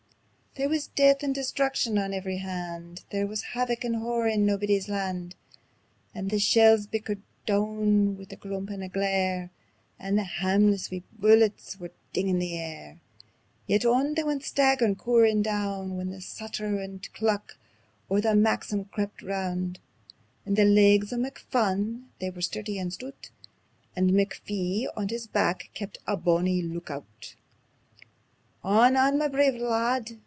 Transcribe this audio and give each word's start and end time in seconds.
There 0.55 0.67
wis 0.67 0.87
death 0.87 1.23
and 1.23 1.33
destruction 1.33 1.97
on 1.97 2.13
every 2.13 2.39
hand; 2.39 3.05
There 3.09 3.25
wis 3.25 3.41
havoc 3.41 3.85
and 3.85 3.95
horror 3.95 4.29
on 4.29 4.45
Naebuddy's 4.45 4.89
Land. 4.89 5.37
And 6.13 6.29
the 6.29 6.39
shells 6.39 6.87
bickered 6.87 7.21
doun 7.45 8.17
wi' 8.17 8.25
a 8.31 8.35
crump 8.35 8.69
and 8.69 8.83
a 8.83 8.89
glare, 8.89 9.49
And 9.97 10.17
the 10.17 10.25
hameless 10.25 10.91
wee 10.91 11.03
bullets 11.13 11.79
were 11.79 11.91
dingin' 12.11 12.39
the 12.39 12.57
air. 12.59 12.99
Yet 13.65 13.85
on 13.85 14.15
they 14.15 14.25
went 14.25 14.43
staggerin', 14.43 14.97
cooryin' 14.97 15.41
doun 15.41 15.95
When 15.95 16.09
the 16.09 16.19
stutter 16.19 16.81
and 16.81 17.01
cluck 17.13 17.57
o' 18.09 18.17
a 18.17 18.35
Maxim 18.35 18.83
crept 18.83 19.21
roun'. 19.21 19.77
And 20.45 20.57
the 20.57 20.65
legs 20.65 21.13
o' 21.13 21.15
McPhun 21.17 22.07
they 22.19 22.29
were 22.29 22.41
sturdy 22.41 22.77
and 22.77 22.91
stoot, 22.91 23.31
And 23.95 24.11
McPhee 24.11 24.87
on 24.97 25.07
his 25.07 25.27
back 25.27 25.69
kept 25.73 25.99
a 26.05 26.17
bonnie 26.17 26.61
look 26.61 26.91
oot. 26.91 27.37
"On, 28.65 28.97
on, 28.97 29.17
ma 29.17 29.29
brave 29.29 29.55
lad! 29.55 30.19